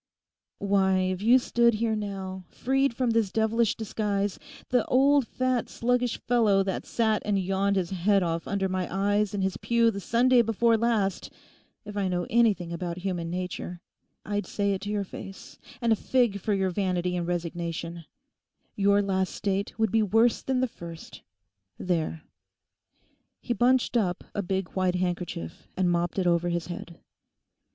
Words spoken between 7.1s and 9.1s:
and yawned his head off under my